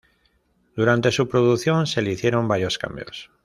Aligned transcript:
Durante 0.75 1.11
su 1.11 1.29
producción 1.29 1.85
se 1.85 2.01
le 2.01 2.13
hicieron 2.13 2.47
varios 2.47 2.79
cambios. 2.79 3.29